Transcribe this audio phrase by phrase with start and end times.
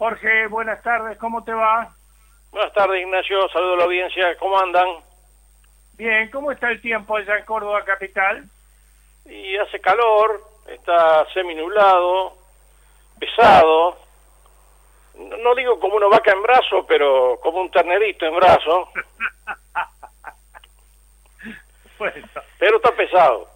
[0.00, 1.92] Jorge, buenas tardes, ¿cómo te va?
[2.52, 3.46] Buenas tardes, Ignacio.
[3.50, 4.34] Saludo a la audiencia.
[4.38, 4.88] ¿Cómo andan?
[5.98, 8.42] Bien, ¿cómo está el tiempo allá en Córdoba capital?
[9.26, 12.32] Y hace calor, está semi-nublado,
[13.18, 13.98] pesado.
[15.16, 18.88] No, no digo como una vaca en brazo, pero como un ternerito en brazo.
[21.98, 22.26] Bueno,
[22.58, 23.46] Pero está pesado.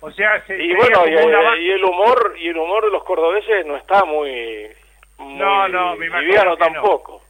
[0.00, 3.64] o sea, se, Y bueno, y, y el humor y el humor de los cordobeses
[3.64, 4.70] no está muy,
[5.20, 6.56] muy No, no, me imagino que no.
[6.56, 7.22] tampoco.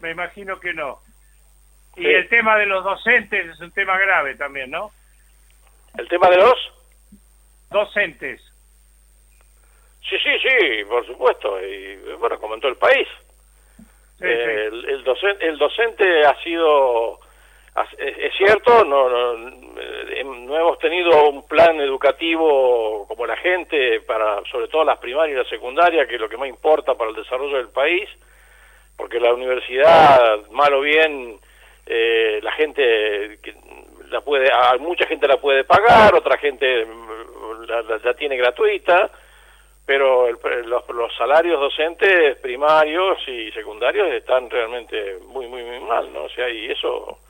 [0.00, 1.00] me imagino que no.
[1.96, 4.92] Y el tema de los docentes es un tema grave también, ¿no?
[5.96, 6.72] El tema de los
[7.70, 8.40] Docentes.
[10.08, 11.60] Sí, sí, sí, por supuesto.
[11.62, 13.06] Y bueno, como en todo el país.
[14.18, 14.76] Sí, Eh, sí.
[14.76, 17.20] El, el docente, el docente ha sido,
[17.98, 19.48] es, es cierto, no, no,
[19.80, 25.36] eh, no hemos tenido un plan educativo como la gente, para sobre todo las primarias
[25.36, 28.08] y la secundaria, que es lo que más importa para el desarrollo del país,
[28.96, 31.38] porque la universidad, mal o bien,
[31.86, 33.38] eh, la gente
[34.10, 38.36] la puede, a mucha gente la puede pagar, otra gente mm, la, la- la tiene
[38.36, 39.10] gratuita,
[39.86, 46.12] pero el- los, los salarios docentes primarios y secundarios están realmente muy muy muy mal
[46.12, 47.20] no o sea y eso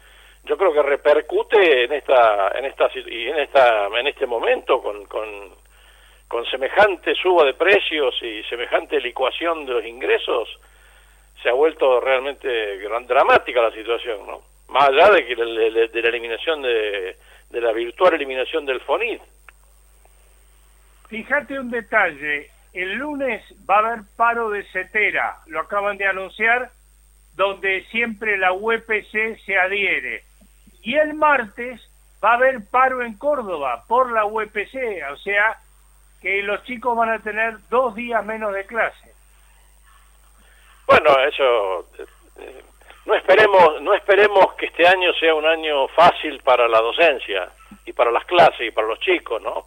[0.49, 5.05] yo creo que repercute en esta en esta y en esta en este momento con
[5.07, 5.29] con
[6.27, 10.49] con semejante suba de precios y semejante licuación de los ingresos
[11.43, 16.09] se ha vuelto realmente gran, dramática la situación no más allá de que de, la
[16.09, 17.17] eliminación de
[17.51, 19.21] de la virtual eliminación del FONID
[21.09, 26.71] Fíjate un detalle, el lunes va a haber paro de CETERA, lo acaban de anunciar,
[27.35, 30.25] donde siempre la UPC se adhiere.
[30.89, 31.81] Y el martes
[32.25, 34.75] va a haber paro en Córdoba por la UPC,
[35.13, 35.59] o sea
[36.23, 39.13] que los chicos van a tener dos días menos de clase.
[40.87, 42.63] Bueno, eso eh,
[43.05, 47.51] no esperemos no esperemos que este año sea un año fácil para la docencia
[47.85, 49.67] y para las clases y para los chicos, ¿no?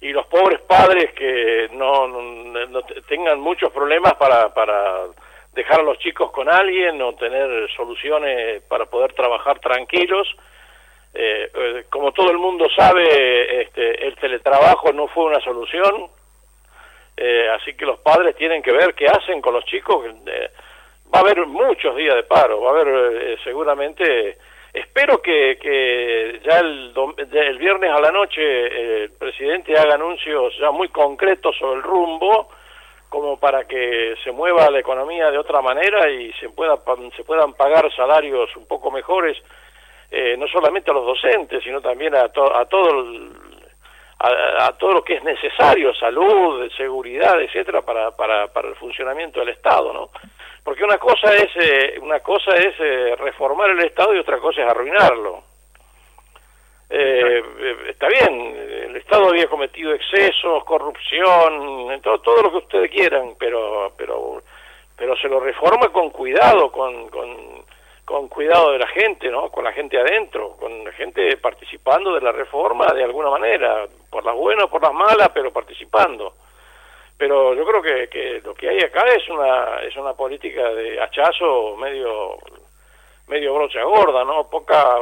[0.00, 5.04] Y los pobres padres que no, no- no te- tengan muchos problemas para para
[5.52, 10.26] dejar a los chicos con alguien o tener soluciones para poder trabajar tranquilos.
[11.18, 16.08] Eh, eh, como todo el mundo sabe, este, el teletrabajo no fue una solución,
[17.16, 20.04] eh, así que los padres tienen que ver qué hacen con los chicos.
[20.26, 20.50] eh,
[21.14, 24.36] va a haber muchos días de paro, va a haber seguramente.
[24.74, 26.92] Espero que, ya el,
[27.32, 32.50] el viernes a la noche el presidente haga anuncios ya muy concretos sobre el rumbo,
[33.08, 36.76] como para que se mueva la economía de otra manera y se pueda
[37.16, 39.38] se puedan pagar salarios un poco mejores,
[40.10, 43.32] eh, no solamente a los docentes, sino también a, to- a todo el,
[44.18, 49.50] a, todo lo que es necesario, salud, seguridad, etcétera, para, para, para el funcionamiento del
[49.50, 50.10] Estado, ¿no?
[50.64, 54.62] Porque una cosa es eh, una cosa es eh, reformar el Estado y otra cosa
[54.62, 55.42] es arruinarlo.
[56.88, 58.56] Eh, eh, está bien,
[58.88, 64.42] el Estado había cometido excesos, corrupción, todo, todo lo que ustedes quieran, pero pero
[64.96, 67.64] pero se lo reforma con cuidado, con, con,
[68.06, 69.50] con cuidado de la gente, ¿no?
[69.50, 74.24] Con la gente adentro, con la gente participando de la reforma de alguna manera, por
[74.24, 76.32] las buenas por las malas, pero participando.
[77.18, 81.00] Pero yo creo que, que lo que hay acá es una es una política de
[81.02, 82.38] hachazo medio
[83.26, 84.48] medio brocha gorda, ¿no?
[84.48, 84.98] Poca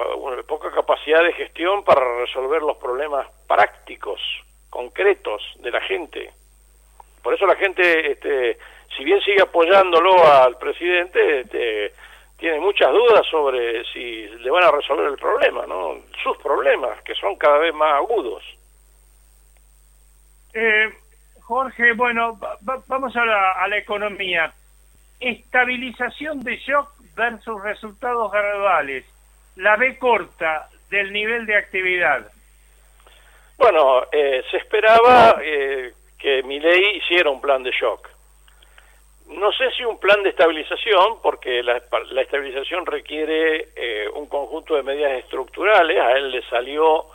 [0.48, 4.18] poca capacidad de gestión para resolver los problemas prácticos,
[4.70, 6.30] concretos de la gente.
[7.22, 8.56] Por eso la gente, este,
[8.96, 11.92] si bien sigue apoyándolo al presidente, este,
[12.44, 15.94] tiene muchas dudas sobre si le van a resolver el problema, ¿no?
[16.22, 18.44] Sus problemas, que son cada vez más agudos.
[20.52, 20.92] Eh,
[21.40, 24.52] Jorge, bueno, va- va- vamos a la, a la economía.
[25.20, 29.06] Estabilización de shock versus resultados graduales.
[29.56, 32.30] La B corta del nivel de actividad.
[33.56, 38.06] Bueno, eh, se esperaba eh, que Milei hiciera un plan de shock.
[39.34, 44.76] No sé si un plan de estabilización, porque la, la estabilización requiere eh, un conjunto
[44.76, 46.00] de medidas estructurales.
[46.00, 47.06] A él le salió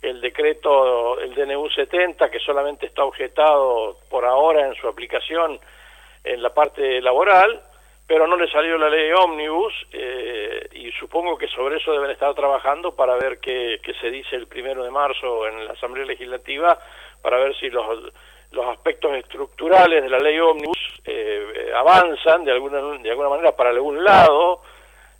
[0.00, 5.58] el decreto, el DNU 70, que solamente está objetado por ahora en su aplicación
[6.22, 7.62] en la parte laboral,
[8.06, 12.34] pero no le salió la ley ómnibus eh, y supongo que sobre eso deben estar
[12.34, 16.78] trabajando para ver qué, se dice el primero de marzo en la Asamblea Legislativa,
[17.22, 18.12] para ver si los,
[18.54, 23.70] los aspectos estructurales de la ley ómnibus eh, avanzan de alguna, de alguna manera para
[23.70, 24.62] algún lado,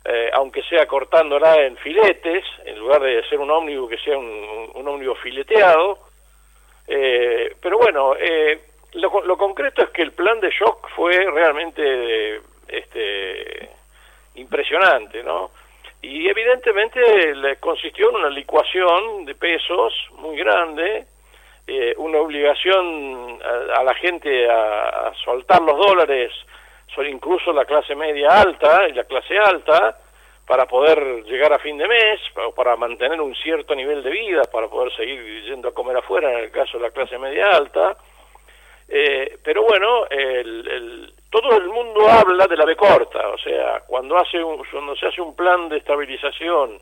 [0.05, 4.71] eh, aunque sea cortándola en filetes, en lugar de ser un ómnibus que sea un,
[4.75, 5.99] un ómnibus fileteado.
[6.87, 8.15] pero bueno,
[8.93, 13.71] lo, lo concreto es que el plan de shock fue realmente este,
[14.35, 15.51] impresionante, ¿no?
[16.03, 17.01] Y evidentemente
[17.61, 21.07] consistió en una licuación de pesos muy grande,
[21.67, 23.39] eh, una obligación
[23.75, 26.33] a, la gente a, soltar los dólares,
[27.09, 29.99] incluso la clase media alta y la clase alta,
[30.47, 34.43] para poder llegar a fin de mes, o para mantener un cierto nivel de vida,
[34.53, 37.97] para poder seguir yendo a comer afuera en el caso de la clase media alta.
[38.87, 44.19] Eh, pero bueno, el, todo el mundo habla de la B corta, o sea, cuando,
[44.19, 44.39] hace
[44.71, 46.79] cuando se hace un plan de estabilización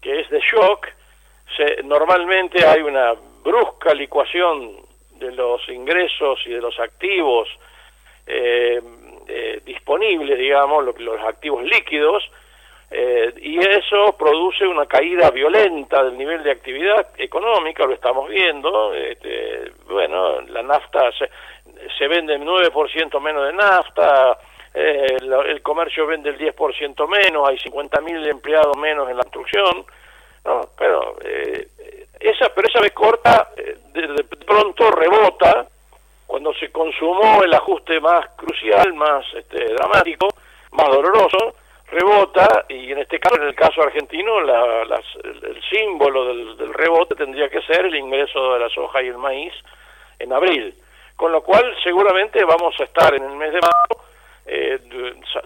[0.00, 0.86] que es de shock,
[1.56, 4.76] se, normalmente hay una brusca licuación
[5.18, 7.48] de los ingresos y de los activos
[8.26, 8.80] eh,
[9.28, 12.22] eh, disponibles, digamos, los, activos líquidos,
[12.90, 18.94] eh, y eso produce una caída violenta del nivel de actividad económica, lo estamos viendo,
[18.94, 21.30] este, bueno, la nafta se,
[21.96, 24.38] se vende el 9% menos de nafta,
[24.74, 29.84] eh, el, comercio vende el 10% menos, hay 50.000 empleados menos en la construcción,
[30.44, 30.70] ¿no?
[30.78, 31.68] Pero, eh,
[32.22, 35.66] esa, pero esa vez corta, eh, de, pronto rebota,
[36.26, 40.28] cuando se consumó el ajuste más crucial, más este, dramático,
[40.72, 41.54] más doloroso,
[41.88, 47.14] rebota, y en este caso, en el caso argentino, la, el, símbolo del, del rebote
[47.14, 49.52] tendría que ser el ingreso de la soja y el maíz
[50.18, 50.74] en abril.
[51.16, 54.02] Con lo cual seguramente vamos a estar en el mes de marzo,
[54.46, 54.78] eh,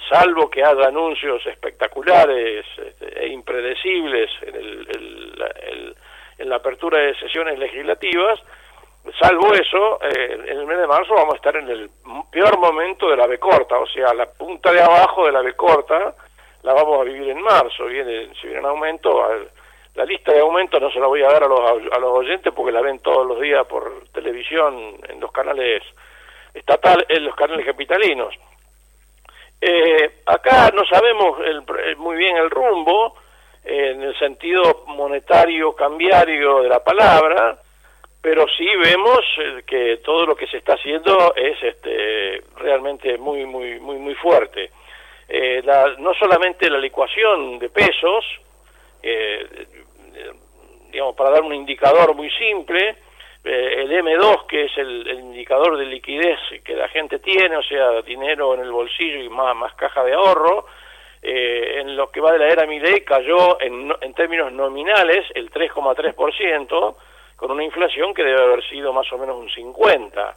[0.08, 5.94] salvo que haya anuncios espectaculares este, e impredecibles en,
[6.38, 8.40] en, la apertura de sesiones legislativas,
[9.20, 11.90] salvo eso, eh, en el mes de marzo vamos a estar en el
[12.30, 15.54] peor momento de la B corta, o sea, la punta de abajo de la B
[15.54, 16.14] corta
[16.62, 19.24] la vamos a vivir en marzo, viene, si viene un aumento,
[19.94, 22.52] la lista de aumentos no se la voy a dar a los, a los oyentes
[22.54, 25.82] porque la ven todos los días por televisión en los canales
[26.52, 28.34] estatales, en los canales capitalinos.
[29.60, 33.14] Eh, acá no sabemos el, muy bien el rumbo
[33.66, 37.58] en el sentido monetario cambiario de la palabra,
[38.22, 43.44] pero sí vemos eh, que todo lo que se está haciendo es este realmente muy
[43.44, 44.70] muy muy muy fuerte.
[45.28, 45.62] Eh,
[45.98, 48.24] no solamente la licuación de pesos,
[49.02, 49.66] eh,
[50.90, 52.96] digamos, para dar un indicador muy simple,
[53.48, 58.02] eh, el M2, que es el, indicador de liquidez que la gente tiene, o sea,
[58.02, 60.66] dinero en el bolsillo y más, más caja de ahorro,
[61.28, 65.50] eh, en lo que va de la era Milei cayó en, en términos nominales el
[65.50, 66.96] 3,3%,
[67.34, 70.34] con una inflación que debe haber sido más o menos un 50%,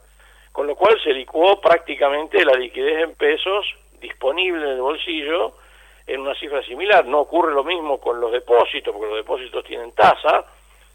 [0.52, 3.68] con lo cual se licuó prácticamente la liquidez en pesos
[4.02, 5.54] disponible en el bolsillo,
[6.08, 7.06] en una cifra similar.
[7.06, 10.44] No ocurre lo mismo con los depósitos, porque los depósitos tienen tasa,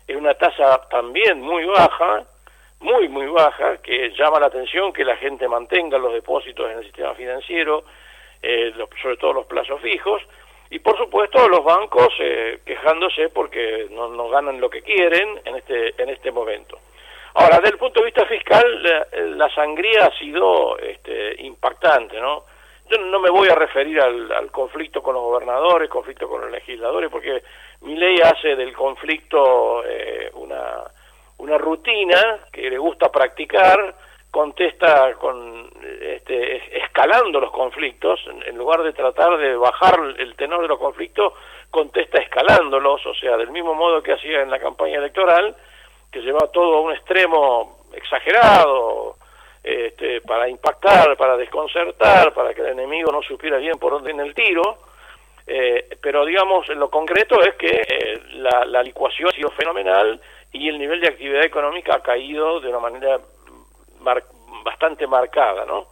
[0.09, 2.25] es una tasa también muy baja,
[2.81, 6.85] muy, muy baja, que llama la atención que la gente mantenga los depósitos en el
[6.85, 7.85] sistema financiero,
[8.45, 10.23] eh, sobre todo los plazos fijos,
[10.71, 15.57] y por supuesto los bancos eh, quejándose porque no, no, ganan lo que quieren en
[15.57, 16.79] este, en este momento.
[17.35, 22.45] Ahora, desde el punto de vista fiscal, la, la sangría ha sido este, impactante, ¿no?
[22.91, 27.11] Yo no me voy a referir al, conflicto con los gobernadores, conflicto con los legisladores,
[27.11, 27.43] porque
[27.81, 30.85] mi ley hace del conflicto eh, una,
[31.39, 33.95] una rutina que le gusta practicar,
[34.35, 40.67] contesta con este, escalando los conflictos, en, lugar de tratar de bajar el tenor de
[40.67, 41.35] los conflictos,
[41.71, 45.55] contesta escalándolos, o sea, del mismo modo que hacía en la campaña electoral,
[46.11, 49.15] que lleva todo a un extremo exagerado,
[49.63, 54.29] este, para impactar, para desconcertar, para que el enemigo no supiera bien por dónde viene
[54.29, 54.79] el tiro,
[55.47, 60.69] eh, pero digamos, lo concreto es que eh, la, la, licuación ha sido fenomenal y
[60.69, 63.21] el nivel de actividad económica ha caído de una manera
[64.65, 65.89] bastante marcada, ¿no?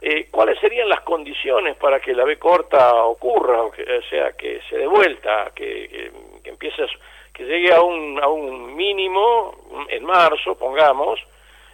[0.00, 3.72] Eh, ¿Cuáles serían las condiciones para que la B corta ocurra, o,
[4.10, 6.86] sea, que se dé vuelta, que, que, que
[7.32, 11.18] que llegue a un, a un mínimo en marzo, pongamos,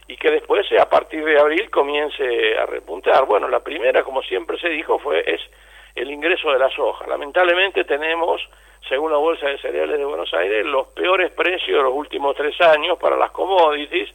[0.09, 3.27] y que después a partir de abril comience a repuntar.
[3.27, 5.41] Bueno, la primera, como siempre se dijo, fue es
[5.95, 7.07] el ingreso de la soja.
[7.07, 8.41] Lamentablemente tenemos,
[8.89, 12.61] según la Bolsa de Cereales de Buenos Aires, los peores precios de los últimos tres
[12.61, 14.09] años para las commodities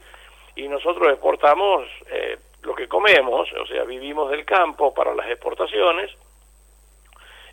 [0.55, 6.11] y nosotros exportamos eh, lo que comemos, o sea, vivimos del campo para las exportaciones,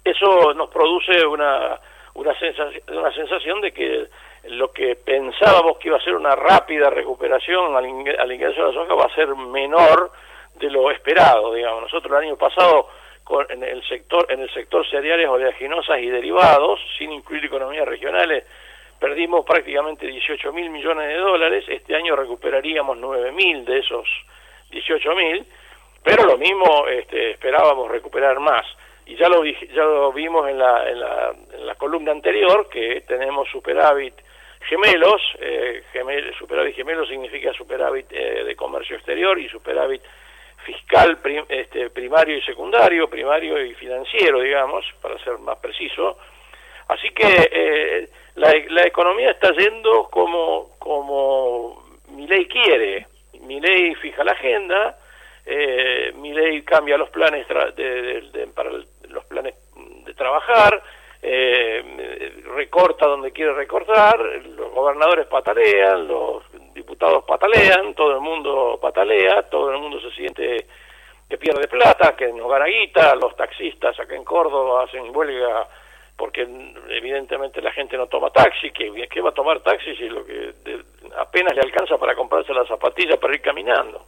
[0.04, 1.78] eso nos produce una,
[2.14, 4.08] una, sensación, una sensación de que
[4.44, 8.94] lo que pensábamos que iba a ser una rápida recuperación al, ingreso de la soja
[8.94, 10.10] va a ser menor
[10.56, 11.82] de lo esperado, digamos.
[11.82, 12.88] Nosotros el año pasado
[13.22, 18.44] con, en el sector en el sector cereales oleaginosas y derivados, sin incluir economías regionales,
[19.02, 24.06] perdimos prácticamente 18 mil millones de dólares, este año recuperaríamos 9 mil de esos
[24.70, 25.44] 18 mil,
[26.04, 28.64] pero lo mismo este, esperábamos recuperar más.
[29.04, 33.00] Y ya lo, ya lo vimos en la, en, la, en la columna anterior, que
[33.00, 34.14] tenemos superávit
[34.68, 35.82] gemelos, eh,
[36.38, 40.02] superávit gemelo significa superávit eh, de comercio exterior y superávit
[40.64, 41.18] fiscal
[41.48, 46.18] este, primario y secundario, primario y financiero, digamos, para ser más preciso.
[46.88, 53.06] Así que eh, la, la, economía está yendo como, como mi ley quiere.
[53.40, 54.96] Mi ley fija la agenda,
[55.44, 59.54] eh, mi ley cambia los planes de, para los planes
[60.04, 60.82] de trabajar,
[61.20, 69.42] eh, recorta donde quiere recortar, los gobernadores patalean, los diputados patalean, todo el mundo patalea,
[69.50, 70.66] todo el mundo se siente
[71.28, 75.66] que pierde plata, que no gana guita, los taxistas acá en Córdoba hacen huelga
[76.22, 76.46] porque
[76.88, 80.54] evidentemente la gente no toma taxi, que, que va a tomar taxi si lo que
[81.16, 84.06] apenas le alcanza para comprarse las zapatillas para ir caminando.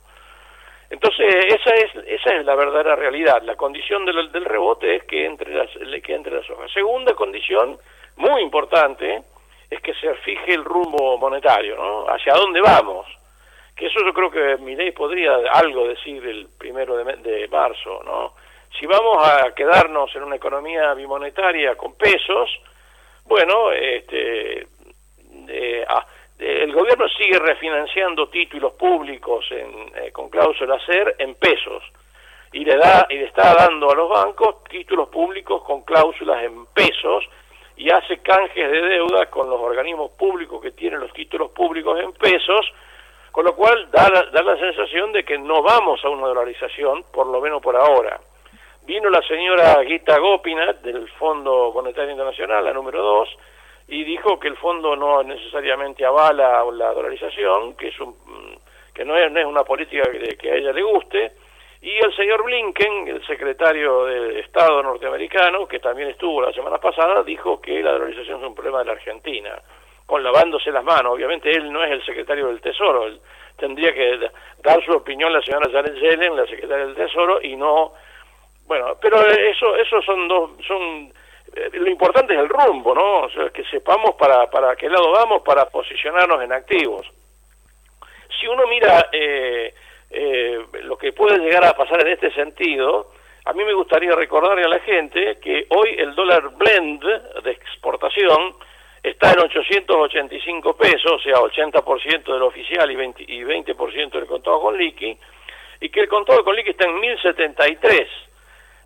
[0.90, 3.42] Entonces, esa es, esa es la verdadera realidad.
[3.42, 5.68] La condición del, del rebote es que entre, las,
[6.04, 6.71] que entre las hojas.
[6.71, 7.78] Segunda condición,
[8.14, 9.25] muy importante,
[9.68, 12.06] es que se fije el rumbo monetario, ¿no?
[12.06, 13.09] Hacia dónde vamos.
[13.75, 18.04] Que eso yo creo que mi ley podría algo decir el primero de, de marzo,
[18.04, 18.43] ¿no?
[18.78, 22.50] Si vamos a quedarnos en una economía bimonetaria con pesos,
[23.25, 24.66] bueno, este,
[25.49, 26.04] eh, ah,
[26.38, 31.85] el gobierno sigue refinanciando títulos públicos en, eh, con cláusula SER en pesos
[32.52, 36.66] y le da y le está dando a los bancos títulos públicos con cláusulas en
[36.66, 37.25] pesos
[37.76, 42.12] y hace canjes de deuda con los organismos públicos que tienen los títulos públicos en
[42.12, 42.73] pesos,
[43.33, 47.04] con lo cual da la, da la sensación de que no vamos a una dolarización,
[47.12, 48.21] por lo menos por ahora.
[48.86, 53.30] Vino la señora Gita Gopinath del Fondo Monetario Internacional, la número dos,
[53.88, 58.14] y dijo que el fondo no necesariamente avala la dolarización, que es un,
[58.92, 61.32] que no es, no es una política que, que, a ella le guste,
[61.80, 67.22] y el señor Blinken, el secretario de Estado norteamericano, que también estuvo la semana pasada,
[67.22, 69.62] dijo que la dolarización es un problema de la Argentina,
[70.04, 71.14] con lavándose las manos.
[71.14, 73.18] Obviamente él no es el secretario del Tesoro, él
[73.56, 74.30] tendría que
[74.62, 77.94] dar su opinión la señora Janet Yellen, la secretaria del Tesoro, y no...
[78.66, 80.50] Bueno, pero eso, eso son dos...
[80.66, 81.12] son
[81.54, 83.21] eh, lo importante es el rumbo, ¿no?
[83.21, 87.06] O sea, que sepamos para, para qué lado vamos para posicionarnos en activos.
[88.40, 89.73] Si uno mira eh,
[90.11, 93.12] eh, lo que puede llegar a pasar en este sentido,
[93.44, 97.04] a mí me gustaría recordarle a la gente que hoy el dólar blend
[97.42, 98.56] de exportación
[99.02, 103.75] está en 885 pesos, o sea, 80% del oficial y 20%, y 20
[104.18, 105.16] del contado con liqui,
[105.80, 108.09] y que el contado con liqui está en 1073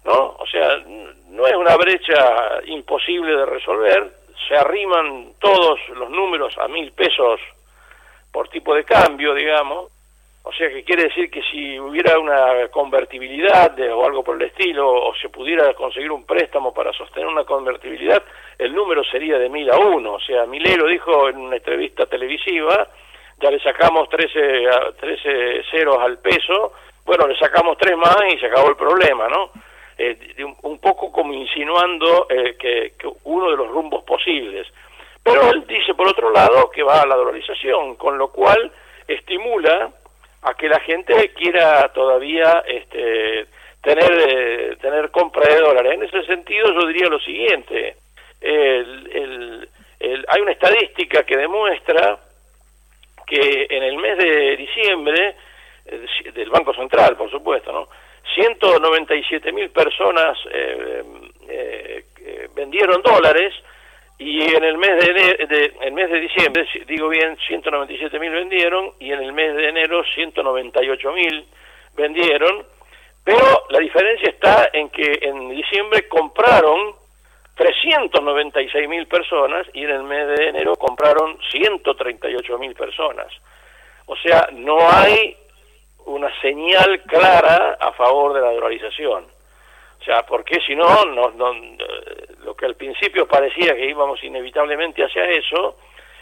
[0.08, 0.36] ¿no?
[0.38, 0.78] O sea,
[1.28, 4.10] no es una brecha imposible de resolver,
[4.48, 7.40] se arriman todos los números a mil pesos
[8.32, 9.90] por tipo de cambio, digamos,
[10.48, 14.90] o sea que quiere decir que si hubiera una convertibilidad o algo por el estilo,
[14.90, 18.22] o se pudiera conseguir un préstamo para sostener una convertibilidad,
[18.56, 20.14] el número sería de mil a uno.
[20.14, 22.88] O sea, Milero dijo en una entrevista televisiva,
[23.40, 26.72] ya le sacamos 13, 13 ceros al peso,
[27.04, 29.50] bueno, le sacamos tres más y se acabó el problema, ¿no?
[30.00, 30.16] Eh,
[30.62, 32.92] un, poco como insinuando eh, que,
[33.24, 34.68] uno de los rumbos posibles.
[35.24, 38.70] Pero él dice, por otro lado, que va a la dolarización, con lo cual
[39.08, 39.90] estimula
[40.42, 43.46] a que la gente quiera todavía este,
[43.82, 45.94] tener, eh, tener compra de dólares.
[45.94, 47.96] En ese sentido, yo diría lo siguiente.
[48.40, 52.20] hay una estadística que demuestra
[53.26, 55.34] que en el mes de diciembre,
[56.34, 57.88] del Banco Central, por supuesto, ¿no?
[58.34, 61.02] 197 mil personas eh,
[61.48, 63.54] eh, eh, vendieron dólares
[64.18, 69.12] y en el mes de, el mes de diciembre, digo bien, 197 mil vendieron y
[69.12, 71.46] en el mes de enero 198 mil
[71.96, 72.64] vendieron,
[73.24, 76.94] pero la diferencia está en que en diciembre compraron
[77.54, 83.28] 396 mil personas y en el mes de enero compraron 138 mil personas.
[84.06, 85.36] O sea, no hay
[86.08, 89.24] una señal clara a favor de la dolarización.
[90.00, 91.32] O sea, porque si no, no,
[92.44, 95.76] lo que al principio parecía que íbamos inevitablemente hacia eso,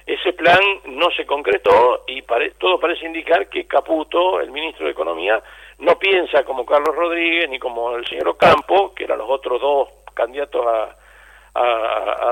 [0.06, 2.22] ese plan no se concretó y
[2.58, 5.42] todo parece indicar que Caputo, el ministro de Economía,
[5.78, 9.88] no piensa como Carlos Rodríguez ni como el señor Ocampo, que eran los otros dos
[10.14, 10.96] candidatos a,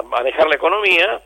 [0.04, 1.20] manejar la economía,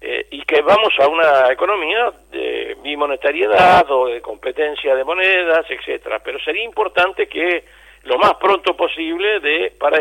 [0.00, 6.20] eh, y que vamos a una economía de bimonetariedad o de competencia de monedas, etcétera.
[6.20, 7.64] Pero sería importante que
[8.04, 9.98] lo más pronto posible, de, para,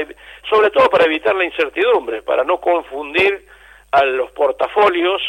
[0.49, 3.45] sobre todo para evitar la incertidumbre, para no confundir
[3.91, 5.21] a los portafolios,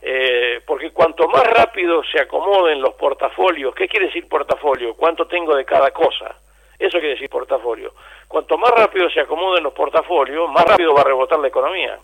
[0.00, 4.94] eh, porque cuanto más rápido se acomoden los portafolios, ¿qué quiere decir portafolio?
[4.94, 6.36] ¿Cuánto tengo de cada cosa?
[6.78, 7.92] Eso quiere decir portafolio.
[8.28, 11.98] Cuanto más rápido se acomoden los portafolios, más rápido va a rebotar la economía.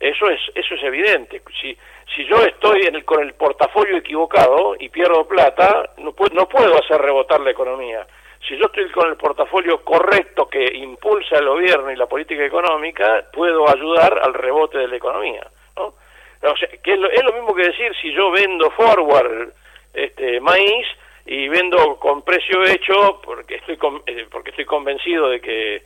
[0.00, 1.42] Eso es, eso es evidente.
[1.60, 1.76] Si,
[2.16, 6.78] si yo estoy en el, con el portafolio equivocado y pierdo plata, no, no puedo
[6.78, 8.06] hacer rebotar la economía
[8.46, 13.24] si yo estoy con el portafolio correcto que impulsa el gobierno y la política económica,
[13.32, 15.46] puedo ayudar al rebote de la economía.
[15.76, 15.94] ¿no?
[16.42, 19.52] O sea, que es, lo, mismo que decir si yo vendo forward
[19.92, 20.86] este, maíz
[21.26, 25.82] y vendo con precio hecho porque estoy eh, porque estoy convencido de que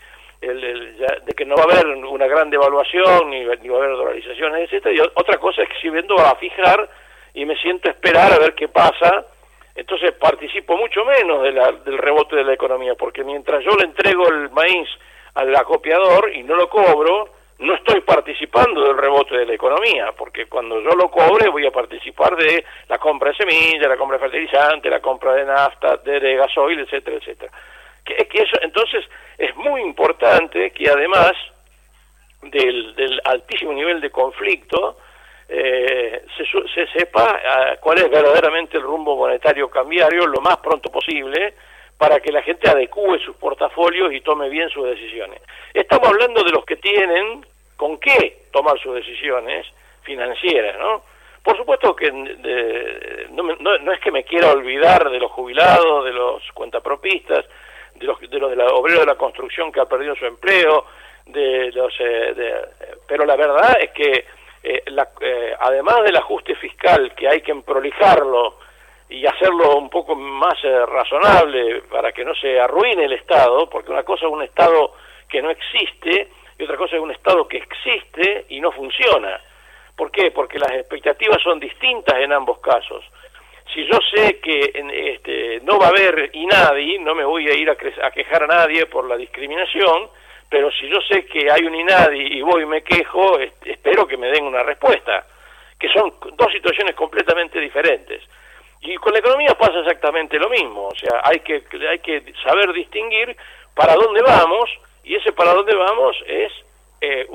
[0.46, 4.62] de que no va a haber una gran devaluación ni, ni va a haber dolarizaciones
[4.64, 6.88] etcétera y otra cosa es que si vendo a fijar
[7.34, 9.26] y me siento a esperar a ver qué pasa
[9.74, 11.42] entonces participo mucho menos
[11.84, 14.88] del rebote de la economía, porque mientras yo le entrego el maíz
[15.34, 20.46] al acopiador y no lo cobro, no estoy participando del rebote de la economía, porque
[20.46, 24.22] cuando yo lo cobre voy a participar de la compra de semillas, la compra de
[24.22, 27.52] fertilizante, la compra de nafta, de, gasoil, etcétera, etcétera.
[28.04, 29.04] Que, eso, entonces
[29.38, 31.32] es muy importante que además
[32.42, 34.98] del altísimo nivel de conflicto,
[35.48, 36.24] eh,
[36.74, 41.54] se, sepa ah, cuál es verdaderamente el rumbo monetario cambiario lo más pronto posible
[41.98, 45.40] para que la gente adecue sus portafolios y tome bien sus decisiones.
[45.72, 47.44] Estamos hablando de los que tienen
[47.76, 49.66] con qué tomar sus decisiones
[50.02, 51.02] financieras, ¿no?
[51.42, 57.44] Por supuesto que no, es que me quiera olvidar de los jubilados, de los cuentapropistas,
[57.94, 60.86] de los de los de la obrero de la construcción que ha perdido su empleo,
[61.26, 62.66] de los eh,
[63.06, 64.26] pero la verdad es que
[64.62, 68.58] eh, la, eh, además del ajuste fiscal que hay que prolijarlo
[69.10, 73.90] y hacerlo un poco más eh, razonable para que no se arruine el Estado, porque
[73.90, 74.94] una cosa es un Estado
[75.28, 79.38] que no existe y otra cosa es un Estado que existe y no funciona.
[79.94, 80.30] ¿Por qué?
[80.30, 83.04] Porque las expectativas son distintas en ambos casos.
[83.72, 84.72] Si yo sé que
[85.14, 88.46] este, no va a haber INADI, no me voy a ir a, a quejar a
[88.46, 90.08] nadie por la discriminación,
[90.48, 94.16] pero si yo sé que hay un INADI y voy y me quejo, espero que
[94.16, 95.26] me den una respuesta,
[95.78, 98.22] que son dos situaciones completamente diferentes.
[98.80, 102.72] Y con la economía pasa exactamente lo mismo, o sea, hay que, hay que saber
[102.72, 103.36] distinguir
[103.74, 104.70] para dónde vamos,
[105.02, 106.52] y ese para dónde vamos es,
[107.00, 107.26] eh,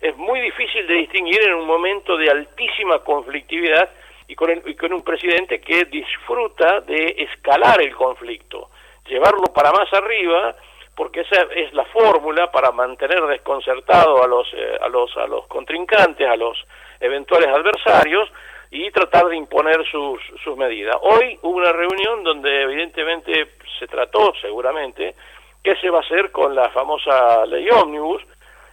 [0.00, 3.88] es muy difícil de distinguir en un momento de altísima conflictividad
[4.28, 8.70] y con, y con un presidente que disfruta de escalar el conflicto,
[9.06, 10.54] llevarlo para más arriba
[10.98, 15.46] porque esa es la fórmula para mantener desconcertado a los, eh, a los, a los
[15.46, 16.58] contrincantes, a los
[16.98, 18.28] eventuales adversarios
[18.72, 20.96] y tratar de imponer sus, sus medidas.
[21.00, 25.14] Hoy hubo una reunión donde evidentemente se trató, seguramente,
[25.62, 28.20] qué se va a hacer con la famosa ley ómnibus.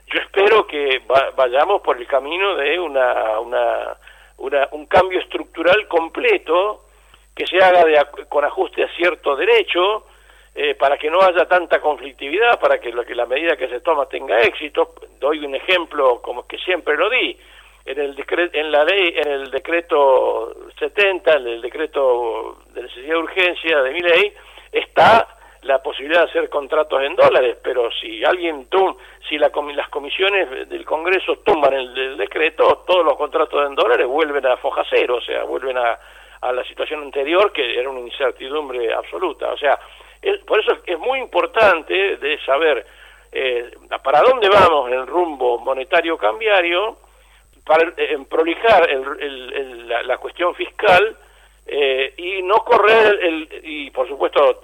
[0.07, 1.03] Yo espero que
[1.35, 3.97] vayamos por el camino de una, una,
[4.37, 6.85] una, un cambio estructural completo
[7.35, 10.05] que se haga de, con ajuste a cierto derecho,
[10.57, 13.81] eh, para que no haya tanta conflictividad, para que, lo, que la medida que se
[13.81, 14.95] toma tenga éxito.
[15.19, 17.37] Doy un ejemplo como que siempre lo di.
[17.83, 23.17] En el, en la ley, en el decreto 70, en el decreto de necesidad de
[23.17, 24.33] urgencia de mi ley,
[24.71, 25.34] está
[25.65, 28.67] la posibilidad de hacer contratos en dólares, pero si alguien
[29.27, 34.45] si la, las comisiones del Congreso toman el, decreto, todos los contratos en dólares vuelven
[34.45, 35.99] a foja cero, o sea, vuelven a,
[36.41, 39.51] a la situación anterior que era una incertidumbre absoluta.
[39.51, 39.79] O sea,
[40.45, 42.85] por eso es muy importante de saber
[43.31, 43.71] eh,
[44.03, 46.97] para dónde vamos en el rumbo monetario cambiario,
[47.65, 48.87] para en prolijar
[50.05, 51.17] la, cuestión fiscal
[51.67, 54.61] eh, y no correr el, y por supuesto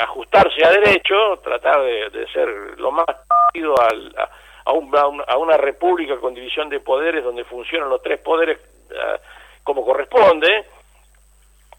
[0.00, 4.28] ajustarse a derecho, tratar de, ser lo más parecido a,
[4.64, 8.58] a, una república con división de poderes donde funcionan los tres poderes
[8.90, 9.18] eh,
[9.64, 10.64] como corresponde.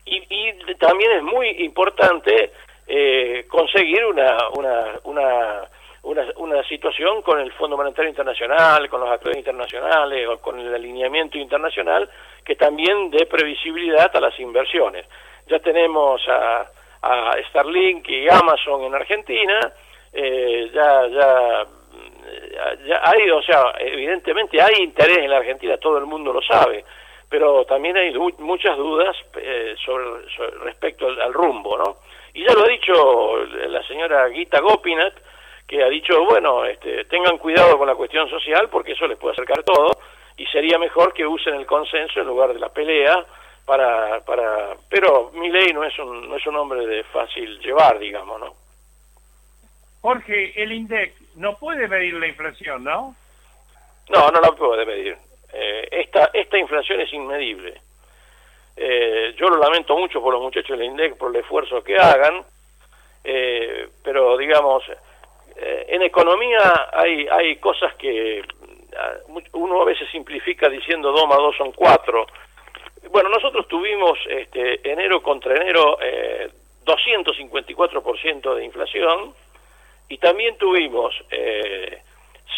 [0.06, 2.52] Y, y, también es muy importante
[2.88, 5.70] eh, conseguir una, una, una,
[6.08, 11.38] una, situación con el Fondo Monetario Internacional, con los actores internacionales o con el alineamiento
[11.38, 12.10] internacional
[12.44, 15.06] que también dé previsibilidad a las inversiones.
[15.48, 16.66] Ya tenemos a,
[17.02, 19.72] a Starlink y Amazon en Argentina,
[20.14, 21.66] eh, ya, ya,
[22.86, 26.84] ya hay, o sea, evidentemente hay interés en la Argentina, todo el mundo lo sabe,
[27.30, 30.22] pero también hay muchas dudas eh, sobre,
[30.64, 31.98] respecto al, rumbo, ¿no?
[32.34, 35.27] Y ya lo ha dicho la señora Gita Gopinath,
[35.68, 39.34] que ha dicho, bueno, este, tengan cuidado con la cuestión social porque eso les puede
[39.34, 40.00] acercar todo
[40.38, 43.26] y sería mejor que usen el consenso en lugar de la pelea
[43.66, 48.00] para, para pero mi ley no es un, no es un hombre de fácil llevar,
[48.00, 48.56] digamos, ¿no?
[50.02, 53.14] Jorge, el INDEC no puede medir la inflación, ¿no?
[54.10, 55.18] No, no la puede medir.
[55.52, 57.82] Eh, esta, esta inflación es inmedible.
[58.78, 62.46] Eh, yo lo lamento mucho por los muchachos del INDEC, por el esfuerzo que hagan,
[63.24, 64.84] eh, pero digamos,
[65.60, 68.44] en economía hay, hay cosas que
[69.54, 72.28] uno a veces simplifica diciendo 2 más 2 son 4.
[73.12, 75.98] Bueno, nosotros tuvimos este, enero contra enero
[76.86, 79.34] 254% de inflación
[80.10, 81.14] y también tuvimos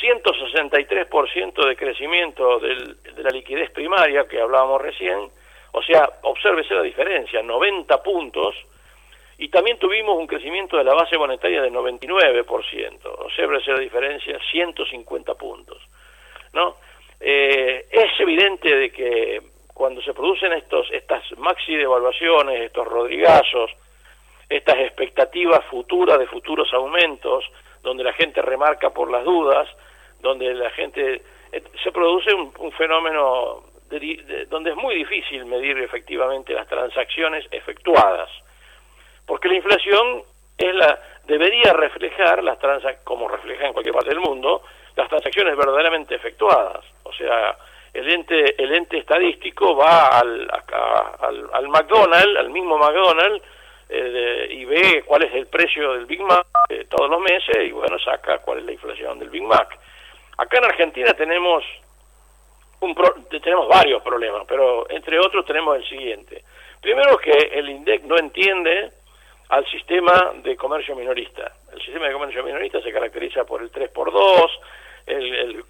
[0.01, 5.29] 163% de crecimiento de la liquidez primaria que hablábamos recién,
[5.71, 8.55] o sea, obsérvese la diferencia, 90 puntos,
[9.39, 15.33] y también tuvimos un crecimiento de la base monetaria de 99%, obsérvese la diferencia, 150
[15.35, 15.81] puntos.
[16.51, 16.75] ¿no?
[17.21, 19.41] Eh, es evidente de que
[19.73, 23.71] cuando se producen estos estas maxi devaluaciones, estos rodrigazos,
[24.49, 27.45] estas expectativas futuras de futuros aumentos,
[27.81, 29.69] donde la gente remarca por las dudas,
[30.19, 31.21] donde la gente
[31.53, 33.63] eh, se produce un, fenómeno
[34.49, 38.29] donde es muy difícil medir efectivamente las transacciones efectuadas,
[39.29, 40.23] porque la inflación
[40.57, 44.63] es la debería reflejar las transac como refleja en cualquier parte del mundo
[44.95, 47.55] las transacciones verdaderamente efectuadas, o sea
[47.93, 50.49] el ente el ente estadístico va al
[51.19, 53.45] al, al McDonald's, al mismo McDonald's
[53.87, 57.71] eh, y ve cuál es el precio del Big Mac eh, todos los meses y
[57.71, 59.77] bueno saca cuál es la inflación del Big Mac
[60.39, 61.65] Acá en Argentina tenemos
[62.79, 62.95] un
[63.41, 66.43] tenemos varios problemas, pero entre otros tenemos el siguiente.
[66.81, 68.91] Primero que el INDEC no entiende
[69.49, 71.51] al sistema de comercio minorista.
[71.71, 74.49] El sistema de comercio minorista se caracteriza por el 3x2,
[75.07, 75.65] el,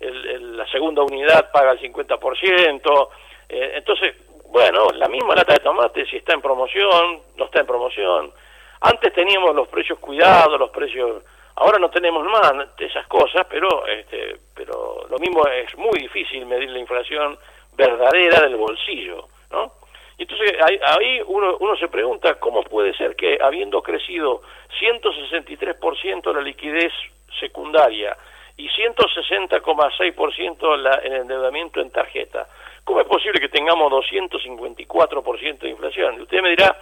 [0.00, 3.08] el, la segunda unidad paga el 50%,
[3.48, 4.14] eh, entonces,
[4.50, 8.32] bueno, la misma lata de tomate si está en promoción, no está en promoción.
[8.80, 11.22] Antes teníamos los precios cuidados, los precios
[11.58, 16.68] Ahora no tenemos más esas cosas, pero, este, pero lo mismo es muy difícil medir
[16.68, 17.38] la inflación
[17.72, 19.72] verdadera del bolsillo, ¿no?
[20.18, 24.42] Y entonces ahí, uno, uno se pregunta cómo puede ser que habiendo crecido
[24.80, 26.92] 163% la liquidez
[27.38, 28.16] secundaria
[28.56, 32.46] y 160,6% el endeudamiento en tarjeta,
[32.84, 36.16] ¿cómo es posible que tengamos 254% de inflación?
[36.16, 36.74] Y usted me dirá,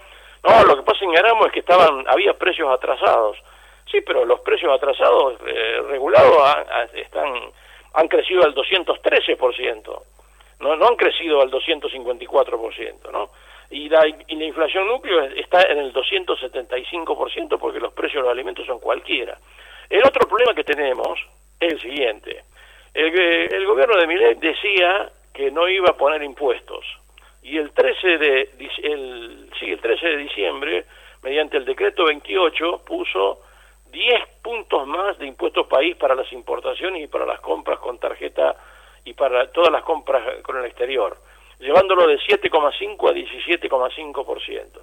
[0.44, 3.38] no, lo que pasa en Garamo es que estaban había precios atrasados.
[3.90, 6.56] Sí, pero los precios atrasados eh, regulados
[6.94, 7.52] están
[7.94, 10.02] han crecido al 213%,
[10.60, 13.30] no, no han crecido al 254%, ¿no?
[13.70, 18.32] Y la, y la inflación núcleo está en el 275% porque los precios de los
[18.32, 19.38] alimentos son cualquiera.
[19.88, 21.18] El otro problema que tenemos
[21.58, 22.44] es el siguiente.
[22.92, 26.84] El, el gobierno de Millet decía que no iba a poner impuestos.
[27.42, 28.40] Y el 13 de,
[28.82, 30.84] el, sí, el 13 de diciembre,
[31.22, 33.40] mediante el decreto 28, puso
[33.90, 38.56] 10 puntos más de impuesto país para las importaciones y para las compras con tarjeta
[39.04, 41.16] y para todas las compras con el exterior,
[41.58, 44.80] llevándolo de 7,5 a 17,5%.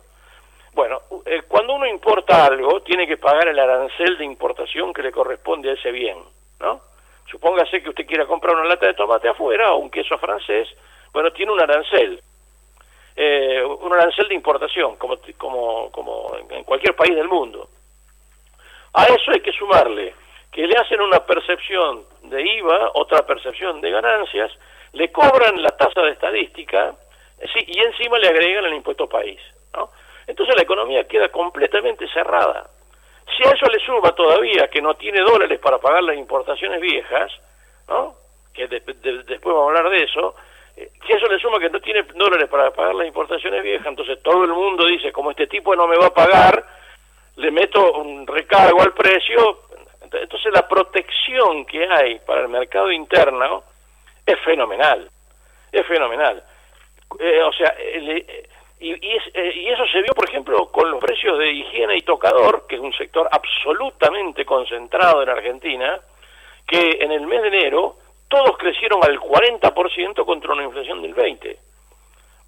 [0.74, 5.12] Bueno, eh, cuando uno importa algo, tiene que pagar el arancel de importación que le
[5.12, 6.18] corresponde a ese bien,
[6.60, 6.82] ¿no?
[7.30, 10.70] Supóngase que usted quiera comprar una lata de tomate afuera o un queso francés,
[11.12, 12.22] bueno, tiene un arancel,
[13.16, 17.68] eh, un arancel de importación, como, como, como en cualquier país del mundo.
[18.94, 20.14] A eso hay que sumarle
[20.52, 24.52] que le hacen una percepción de IVA, otra percepción de ganancias,
[24.94, 26.94] le cobran la tasa de estadística
[27.54, 29.40] sí, y encima le agregan el impuesto país.
[29.74, 29.90] ¿no?
[30.28, 32.70] Entonces la economía queda completamente cerrada.
[33.38, 37.32] Si a eso le suma todavía que no tiene dólares para pagar las importaciones viejas,
[37.88, 38.16] ¿no?
[38.54, 40.36] que después vamos a hablar de eso,
[40.76, 43.88] eh, si a eso le suma que no tiene dólares para pagar las importaciones viejas,
[43.88, 46.66] entonces todo el mundo dice, como este tipo no me va a pagar,
[47.38, 49.62] le meto un recargo al precio,
[50.12, 53.64] entonces la protección que hay para el mercado interno
[54.26, 55.10] es fenomenal,
[55.72, 56.44] es fenomenal.
[57.20, 58.48] Eh, o sea, eh,
[58.80, 62.66] y, eh, y, eso se vio, por ejemplo, con los precios de higiene y tocador,
[62.68, 66.00] que es un sector absolutamente concentrado en Argentina,
[66.68, 67.98] que en el mes de enero
[68.28, 71.58] todos crecieron al 40% contra una inflación del 20%,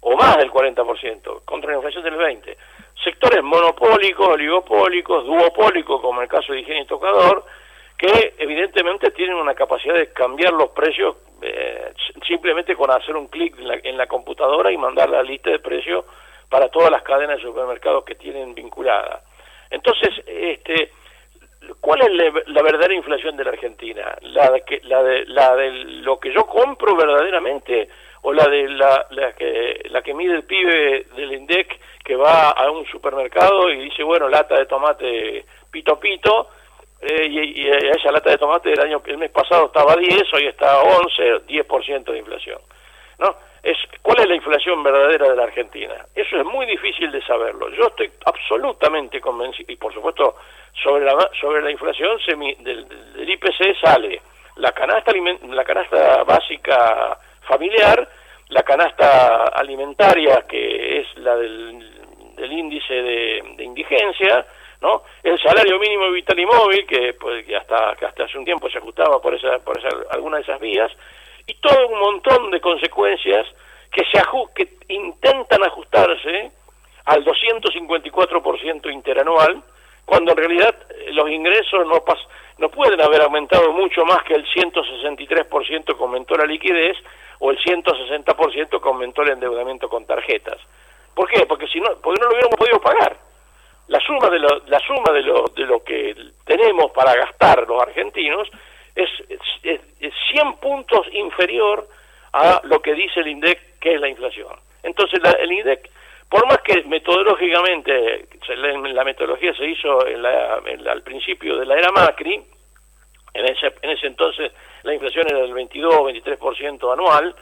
[0.00, 2.56] o más del 40%, contra una inflación del 20%
[3.02, 7.44] sectores monopólicos, oligopólicos, duopólicos, como el caso de higiene y tocador,
[7.96, 11.92] que evidentemente tienen una capacidad de cambiar los precios eh,
[12.26, 16.04] simplemente con hacer un clic en la, computadora y mandar la lista de precios
[16.48, 19.22] para todas las cadenas de supermercados que tienen vinculada.
[19.70, 20.92] Entonces, este,
[21.80, 24.16] ¿cuál es la, verdadera inflación de la Argentina?
[24.22, 27.88] ¿La que, la, de, ¿La de lo que yo compro verdaderamente
[28.26, 32.50] o la de la, la, que, la que mide el pibe del INDEC que va
[32.50, 36.48] a un supermercado y dice, bueno, lata de tomate pito pito,
[37.02, 40.46] eh, y, esa lata de tomate del año el mes pasado estaba a 10, hoy
[40.46, 42.60] está a 11, 10% de inflación.
[43.18, 43.36] ¿No?
[43.62, 45.94] Es, ¿Cuál es la inflación verdadera de la Argentina?
[46.14, 47.68] Eso es muy difícil de saberlo.
[47.72, 50.36] Yo estoy absolutamente convencido, y por supuesto
[50.82, 54.22] sobre la, sobre la inflación del, del, IPC sale
[54.56, 58.08] la canasta, la canasta básica familiar,
[58.48, 61.90] la canasta alimentaria, que es la del,
[62.50, 64.46] índice de, indigencia,
[64.80, 65.02] ¿no?
[65.22, 69.20] El salario mínimo vital y móvil, que, pues, hasta, hasta hace un tiempo se ajustaba
[69.20, 70.92] por, esa, por esa, alguna de esas vías,
[71.46, 73.46] y todo un montón de consecuencias
[73.90, 74.22] que, se
[74.54, 76.50] que intentan ajustarse
[77.06, 79.62] al 254% interanual,
[80.04, 80.74] cuando en realidad
[81.12, 82.18] los ingresos no, pas
[82.58, 86.96] no pueden haber aumentado mucho más que el 163% que aumentó la liquidez
[87.40, 90.58] o el 160% que aumentó el endeudamiento con tarjetas.
[91.14, 91.46] ¿Por qué?
[91.46, 93.16] Porque si no, porque no lo hubiéramos podido pagar
[93.88, 97.82] la suma de lo, la suma de lo, de lo que tenemos para gastar los
[97.82, 98.48] argentinos
[98.94, 99.10] es,
[99.62, 99.80] es,
[100.32, 101.86] 100 puntos inferior
[102.32, 104.54] a lo que dice el INDEC que es la inflación.
[104.82, 105.90] Entonces el INDEC,
[106.34, 111.92] por más que metodológicamente la, metodología se hizo en la, al principio de la era
[111.92, 112.42] Macri,
[113.34, 114.50] en ese, en ese entonces
[114.82, 117.36] la inflación era del 22 o 23% anual,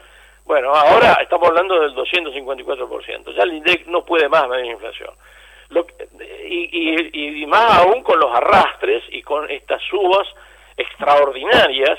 [0.45, 3.33] bueno, ahora estamos hablando del 254%.
[3.35, 5.15] Ya el INDEC no puede más medir inflación
[6.47, 10.27] y, más aún con los arrastres y con estas subas
[10.77, 11.97] extraordinarias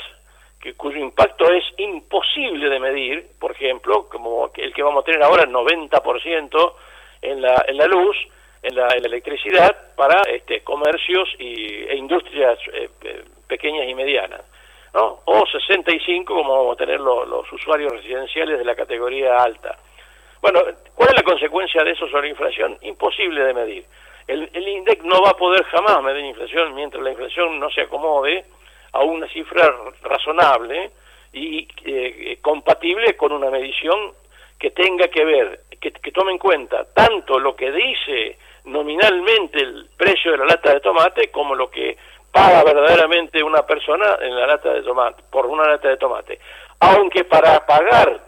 [0.72, 5.42] cuyo impacto es imposible de medir, por ejemplo, como el que vamos a tener ahora
[5.42, 6.72] el 90%
[7.22, 8.16] en la, en la luz,
[8.62, 12.88] en la, electricidad, para este, comercios y, e industrias eh,
[13.46, 14.40] pequeñas y medianas.
[14.94, 15.20] ¿no?
[15.26, 19.76] O 65 como vamos a tener los usuarios residenciales de la categoría alta.
[20.40, 20.60] Bueno,
[20.94, 22.78] ¿cuál es la consecuencia de eso sobre la inflación?
[22.82, 23.84] Imposible de medir.
[24.26, 28.44] El, INDEC no va a poder jamás medir inflación mientras la inflación no se acomode
[28.94, 30.90] a una cifra razonable
[31.32, 34.12] y eh, compatible con una medición
[34.58, 40.30] que tenga que ver, que, tome en cuenta tanto lo que dice nominalmente el precio
[40.30, 41.98] de la lata de tomate como lo que
[42.30, 46.38] paga verdaderamente una persona en la lata de tomate, por una lata de tomate.
[46.80, 48.20] Aunque para pagar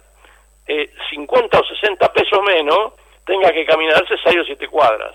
[0.66, 2.92] eh, 50 o 60 pesos menos,
[3.24, 5.14] tenga que caminarse 6 o 7 cuadras.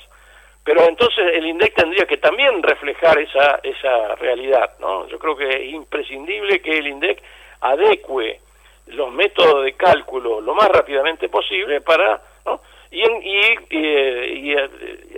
[0.64, 5.08] Pero entonces el INDEC tendría que también reflejar esa, esa realidad, ¿no?
[5.08, 7.22] Yo creo que es imprescindible que el INDEC
[7.62, 8.40] adecue
[8.88, 12.62] los métodos de cálculo lo más rápidamente posible para, ¿no?
[12.92, 14.70] Y, y, y, eh,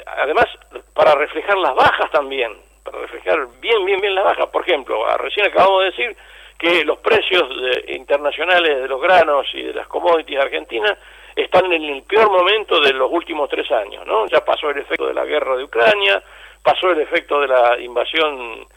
[0.06, 0.45] además
[0.93, 2.53] para reflejar las bajas también,
[2.84, 4.47] para reflejar bien, bien, bien las bajas.
[4.47, 6.17] Por ejemplo, recién acabamos de decir
[6.58, 7.43] que los precios
[7.88, 10.97] internacionales de los granos y de las commodities argentinas
[11.36, 14.28] están en el peor momento de los últimos tres años, ¿no?
[14.28, 16.22] Ya pasó el efecto de la guerra de Ucrania,
[16.62, 18.67] pasó el efecto de la invasión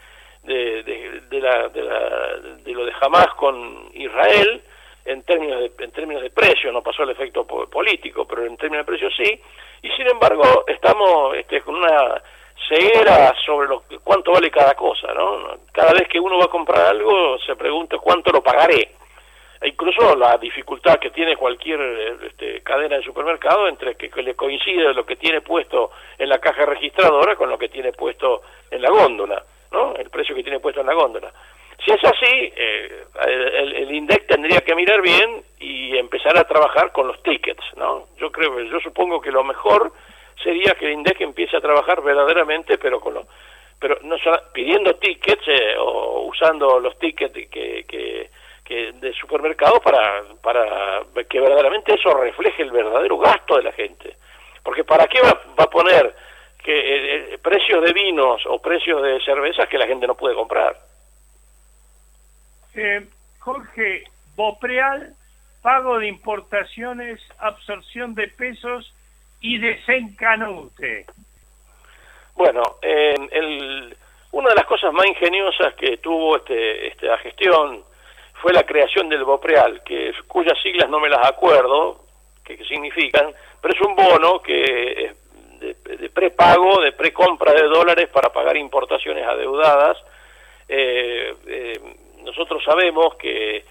[0.43, 4.61] de, de, la, de, la, de lo de Hamas con Israel,
[5.05, 8.85] en términos de, en términos de precio, no pasó el efecto político, pero en términos
[8.85, 9.41] de precio sí,
[9.81, 12.21] y sin embargo estamos este, con una
[12.67, 15.57] ceguera sobre lo, cuánto vale cada cosa, ¿no?
[15.71, 18.96] Cada vez que uno va a comprar algo se pregunta cuánto lo pagaré.
[19.61, 21.79] E incluso la dificultad que tiene cualquier
[22.23, 26.65] este, cadena de supermercado entre que, le coincide lo que tiene puesto en la caja
[26.65, 29.95] registradora con lo que tiene puesto en la góndola, ¿no?
[29.95, 31.31] El precio que tiene puesto en la góndola.
[31.83, 36.91] Si es así, eh, el, el, INDEC tendría que mirar bien y empezar a trabajar
[36.91, 38.07] con los tickets, ¿no?
[38.17, 39.91] Yo creo, yo supongo que lo mejor
[40.43, 43.27] sería que el INDEC empiece a trabajar verdaderamente, pero con lo,
[43.79, 44.15] pero no
[44.53, 48.29] pidiendo tickets eh, o usando los tickets que, que,
[48.67, 54.17] que de supermercado para, para que verdaderamente eso refleje el verdadero gasto de la gente.
[54.63, 56.13] Porque ¿para qué va, va a poner
[56.61, 60.35] que eh, eh, precios de vinos o precios de cervezas que la gente no puede
[60.35, 60.75] comprar?
[63.39, 64.03] Jorge,
[64.35, 65.13] Bopreal,
[65.63, 68.93] pago de importaciones, absorción de pesos
[69.41, 71.05] y desencanute?
[72.35, 73.97] Bueno, el,
[74.31, 77.86] una de las cosas más ingeniosas que tuvo este, esta gestión
[78.41, 81.99] fue la creación del BOPREAL, que, cuyas siglas no me las acuerdo,
[82.43, 85.15] que, significan, pero es un bono que es
[85.59, 89.97] de, prepago, de precompra de dólares para pagar importaciones adeudadas.
[90.69, 91.79] Eh, eh,
[92.23, 93.63] nosotros sabemos que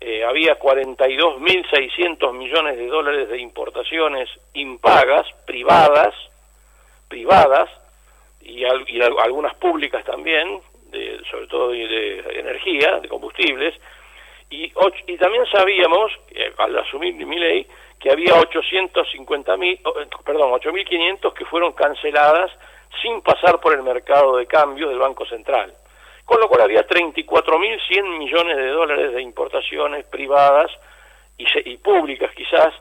[0.00, 6.14] eh, había 42.600 millones de dólares de importaciones impagas, privadas,
[7.08, 7.70] privadas,
[8.42, 10.60] y, algunas públicas también,
[10.90, 13.74] de, sobre todo de, energía, de combustibles,
[14.62, 14.72] y,
[15.06, 17.66] y también sabíamos, eh, al asumir mi ley,
[17.98, 19.80] que había 850 mil,
[20.24, 22.50] perdón, 8.500 que fueron canceladas
[23.00, 25.74] sin pasar por el mercado de cambio del Banco Central.
[26.24, 30.70] Con lo cual había 34.100 millones de dólares de importaciones privadas
[31.36, 32.72] y, y públicas quizás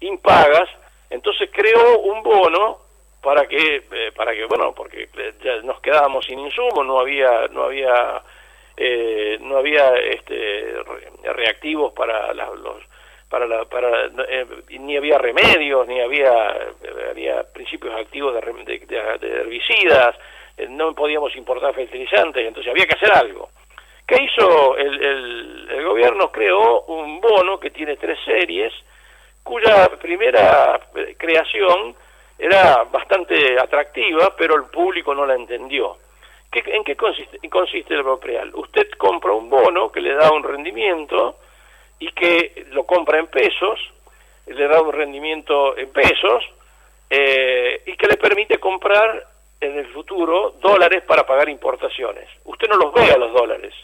[0.00, 0.68] impagas.
[1.08, 2.78] Entonces creó un bono
[3.22, 7.64] para que, eh, para que bueno, porque eh, nos quedábamos sin insumos, no había, no
[7.64, 8.22] había,
[8.82, 10.72] eh, no había este,
[11.34, 12.82] reactivos para los
[13.28, 16.32] para la, para eh, ni había remedios ni había
[17.10, 18.78] había principios activos de,
[19.20, 20.16] de, herbicidas
[20.56, 23.50] eh, no podíamos importar fertilizantes entonces había que hacer algo.
[24.06, 28.72] Qué hizo el, el, el, gobierno creó un bono que tiene tres series
[29.42, 31.94] cuya primera eh, creación
[32.38, 35.98] era bastante atractiva pero el público no la entendió
[36.50, 38.50] ¿Qué, ¿En qué consiste, consiste el Real?
[38.54, 41.36] Usted compra un bono que le da un rendimiento
[41.98, 43.78] y que lo compra en pesos,
[44.46, 46.44] le da un rendimiento en pesos
[47.08, 49.26] eh, y que le permite comprar
[49.60, 52.28] en el futuro dólares para pagar importaciones.
[52.44, 53.74] Usted no los ve a los dólares,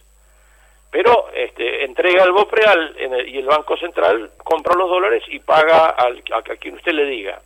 [0.91, 2.97] pero este, entrega al BOPREAL
[3.29, 7.41] y el Banco Central compra los dólares y paga al, a, quien usted le diga.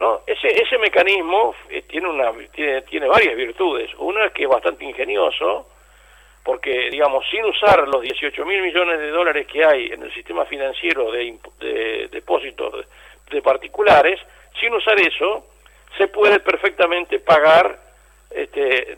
[0.00, 0.20] ¿No?
[0.26, 3.90] Ese, ese mecanismo eh, tiene, una, tiene, tiene varias virtudes.
[3.98, 5.68] Una es que es bastante ingenioso,
[6.44, 10.44] porque, digamos, sin usar los 18 mil millones de dólares que hay en el sistema
[10.44, 12.86] financiero de, depósitos
[13.30, 14.20] de, particulares,
[14.60, 15.44] sin usar eso,
[15.98, 17.78] se puede perfectamente pagar
[18.30, 18.96] este,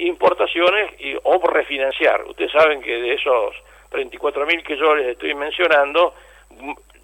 [0.00, 2.24] importaciones y, o refinanciar.
[2.24, 3.54] Ustedes saben que de esos
[3.90, 6.14] 34 mil que yo les estoy mencionando,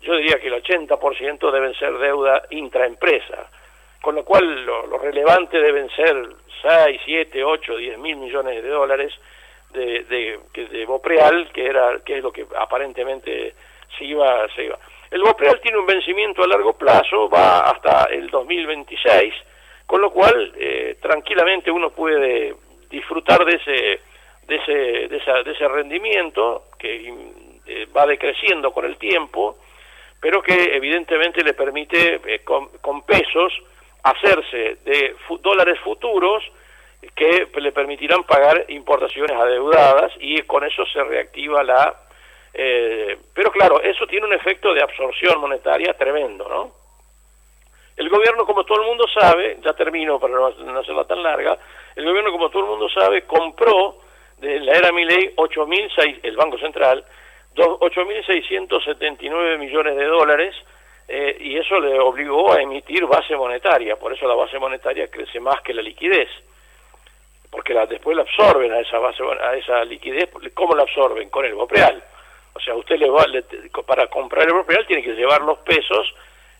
[0.08, 3.50] yo diría que el 80% deben ser deuda intraempresa,
[4.00, 6.16] con lo cual lo, relevante deben ser
[6.62, 9.12] 6, 7, 8, 10 mil millones de dólares
[9.70, 13.52] de, de, de Bopreal, que era que es lo que aparentemente
[13.98, 14.78] se iba, se iba.
[15.10, 19.34] El Bopreal tiene un vencimiento a largo plazo, va hasta el 2026,
[19.84, 22.54] con lo cual eh, tranquilamente uno puede
[22.88, 24.00] disfrutar de ese,
[24.46, 27.12] de ese, de esa, de ese rendimiento que
[27.66, 29.58] eh, va decreciendo con el tiempo,
[30.20, 33.52] pero que evidentemente le permite eh, con, pesos
[34.02, 36.42] hacerse de dólares futuros
[37.14, 41.94] que le permitirán pagar importaciones adeudadas y con eso se reactiva la...
[42.52, 46.72] Eh, pero claro, eso tiene un efecto de absorción monetaria tremendo, ¿no?
[47.96, 50.46] El gobierno, como todo el mundo sabe, ya termino para no
[50.78, 51.58] hacerla tan larga,
[51.96, 53.96] el gobierno, como todo el mundo sabe, compró
[54.38, 57.04] de la era Milei 8.006, el Banco Central,
[57.64, 60.54] 8.679 millones de dólares
[61.08, 65.40] eh, y eso le obligó a emitir base monetaria, por eso la base monetaria crece
[65.40, 66.28] más que la liquidez
[67.50, 71.30] porque la, después la absorben a esa base, a esa liquidez, ¿cómo la absorben?
[71.30, 72.02] Con el Bopreal.
[72.54, 73.24] O sea, usted le va,
[73.86, 76.14] para comprar el Bopreal tiene que llevar los pesos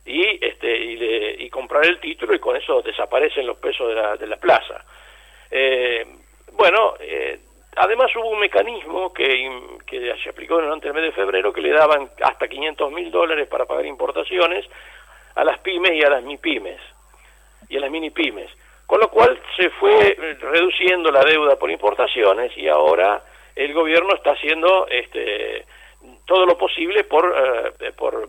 [0.07, 4.17] y este y, y, comprar el título y con eso desaparecen los pesos de la,
[4.17, 4.85] de la plaza.
[5.51, 6.07] Eh,
[6.53, 7.39] bueno, eh,
[7.79, 9.79] además hubo un mecanismo que,
[10.23, 13.67] se aplicó durante el mes de febrero que le daban hasta 500 mil dólares para
[13.67, 14.67] pagar importaciones
[15.35, 16.81] a las pymes y a las MIPYMES
[17.69, 18.51] y a las mini pymes.
[18.87, 23.23] Con lo cual se fue reduciendo la deuda por importaciones y ahora
[23.55, 25.65] el gobierno está haciendo este,
[26.25, 27.35] todo lo posible por,
[27.81, 28.29] eh, por,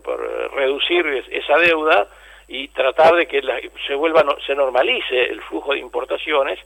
[0.54, 2.08] reducir esa deuda
[2.48, 3.40] y tratar de que
[3.86, 6.58] se vuelva se normalice el flujo de importaciones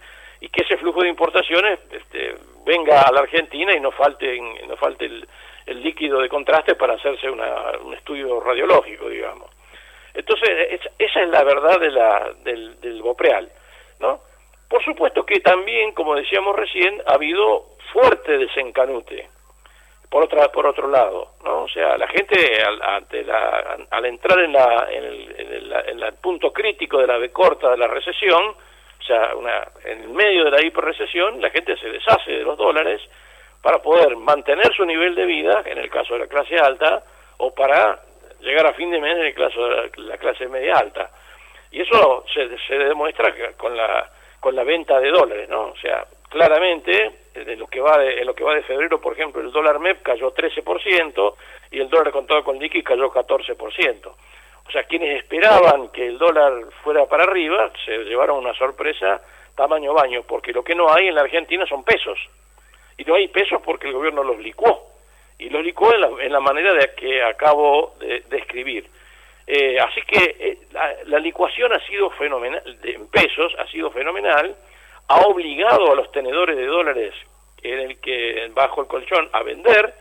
[0.44, 4.76] y que ese flujo de importaciones este, venga a la Argentina y no falte no
[4.76, 5.26] falte el,
[5.66, 9.50] líquido de contraste para hacerse un estudio radiológico digamos
[10.12, 13.50] entonces esa es la verdad de la, del, del Bopreal
[14.00, 14.20] ¿no?
[14.68, 19.28] Por supuesto que también, como decíamos recién, ha habido fuerte desencanute
[20.10, 24.38] por otra por otro lado no o sea la gente al, ante la, al entrar
[24.40, 25.34] en la en el,
[25.88, 28.54] en, el, punto crítico de la B corta de la recesión
[29.04, 33.00] o sea una en medio de la hiperrecesión la gente se deshace de los dólares
[33.62, 37.02] para poder mantener su nivel de vida en el caso de la clase alta
[37.38, 38.00] o para
[38.40, 41.10] llegar a fin de mes en el caso de la clase media alta
[41.74, 45.68] y eso se, se demuestra con la, con la venta de dólares, ¿no?
[45.68, 49.14] O sea, claramente, en lo que va de, en lo que va de febrero, por
[49.14, 51.34] ejemplo, el dólar MEP cayó 13%
[51.72, 54.12] y el dólar contado con liqui cayó 14%.
[54.66, 56.52] O sea, quienes esperaban que el dólar
[56.82, 59.20] fuera para arriba se llevaron una sorpresa
[59.54, 62.18] tamaño baño, porque lo que no hay en la Argentina son pesos.
[62.96, 64.90] Y no hay pesos porque el gobierno los licuó.
[65.38, 68.88] y lo licuó en la, manera de que acabo de describir.
[69.46, 70.58] Eh, así que eh,
[71.06, 74.54] la, licuación ha sido fenomenal, en pesos ha sido fenomenal,
[75.08, 77.14] ha obligado a los tenedores de dólares
[77.62, 79.92] en el que bajo el colchón a vender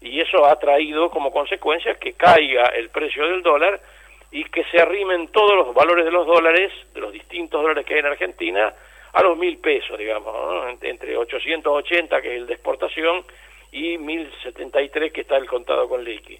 [0.00, 3.80] y eso ha traído como consecuencia que caiga el precio del dólar
[4.34, 7.94] y que se arrimen todos los valores de los dólares, de los distintos dólares que
[7.94, 8.74] hay en Argentina,
[9.12, 13.24] a los mil pesos, digamos, entre 880 que es el de exportación
[13.70, 16.36] y 1073 que está el contado con liqui.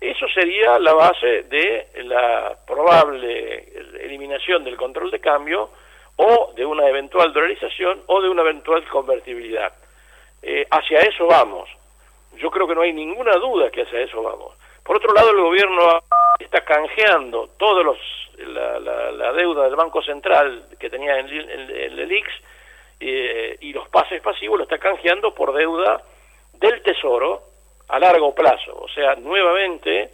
[0.00, 5.70] Eso sería la base de la probable eliminación del control de cambio
[6.16, 9.72] o de una eventual dolarización o de una eventual convertibilidad.
[10.42, 11.70] Eh, hacia eso vamos.
[12.38, 14.52] Yo creo que no hay ninguna duda que hacia eso vamos.
[14.86, 16.02] Por otro lado, el gobierno
[16.38, 17.98] está canjeando todos los
[18.38, 22.28] la, deuda del Banco Central que tenía en, el IX
[23.00, 26.02] eh, y los pases pasivos lo está canjeando por deuda
[26.54, 27.42] del Tesoro
[27.88, 28.76] a largo plazo.
[28.78, 30.10] O sea, nuevamente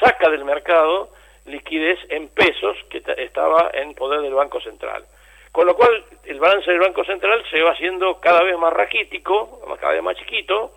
[0.00, 1.10] saca del mercado
[1.46, 5.04] liquidez en pesos que estaba en poder del Banco Central.
[5.52, 9.60] Con lo cual, el balance del Banco Central se va haciendo cada vez más raquítico,
[9.80, 10.72] cada vez más chiquito.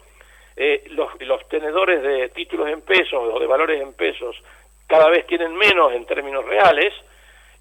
[0.62, 4.36] Eh, los, tenedores de títulos en pesos o de valores en pesos
[4.86, 6.94] cada vez tienen menos en términos reales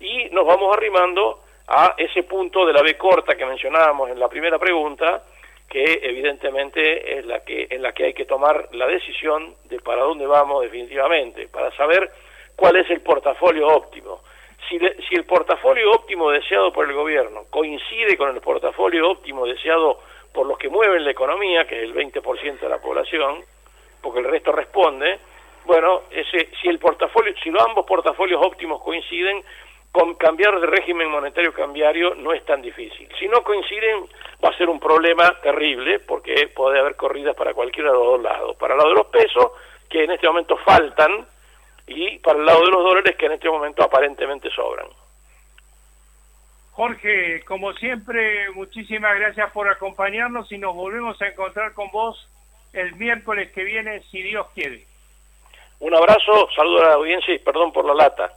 [0.01, 4.27] y nos vamos arrimando a ese punto de la B corta que mencionábamos en la
[4.27, 5.23] primera pregunta,
[5.71, 10.03] que evidentemente es la que en la que hay que tomar la decisión de para
[10.03, 12.11] dónde vamos definitivamente, para saber
[12.57, 14.23] cuál es el portafolio óptimo.
[14.69, 14.77] Si,
[15.09, 20.01] si el portafolio óptimo deseado por el gobierno coincide con el portafolio óptimo deseado
[20.39, 23.43] por los que mueven la economía, que es el 20% de la población,
[24.01, 25.19] porque el resto responde,
[25.65, 29.43] bueno, ese, si el portafolio, si los ambos portafolios óptimos coinciden,
[29.91, 33.09] con cambiar de régimen monetario cambiario no es tan difícil.
[33.19, 34.09] Si no coinciden,
[34.45, 38.23] va a ser un problema terrible, porque puede haber corridas para cualquiera de los dos
[38.23, 38.57] lados.
[38.59, 39.51] Para el lado de los pesos,
[39.91, 41.27] que en este momento faltan,
[41.89, 44.87] y para el lado de los dólares, que en este momento aparentemente sobran.
[46.79, 52.29] Jorge, como siempre, muchísimas gracias por acompañarnos y nos volvemos a encontrar con vos
[52.73, 54.87] el miércoles que viene, si Dios quiere.
[55.81, 58.31] Un abrazo, saludo a la audiencia y perdón por la lata.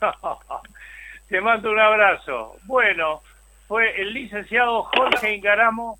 [1.28, 2.54] Te mando un abrazo.
[2.66, 3.22] Bueno,
[3.66, 5.98] fue el licenciado Jorge Ingaramo